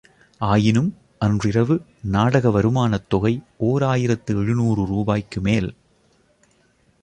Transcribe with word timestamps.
ஆயினும், 0.41 0.87
அன்றிரவு 1.17 1.75
நாடக 2.01 2.49
வருமானத் 2.49 3.07
தொகை 3.07 3.33
ஓர் 3.57 3.83
ஆயிரத்து 3.83 4.35
எழுநூறு 4.35 4.85
ரூபாய்க்குமேல்! 4.85 5.69